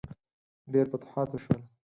[0.73, 1.59] ډیر فتوحات وشول.